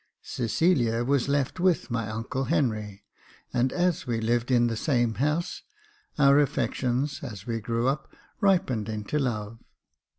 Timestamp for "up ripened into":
7.87-9.19